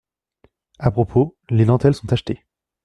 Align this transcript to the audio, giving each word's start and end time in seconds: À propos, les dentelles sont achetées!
À 0.79 0.89
propos, 0.89 1.37
les 1.51 1.65
dentelles 1.65 1.93
sont 1.93 2.11
achetées! 2.11 2.43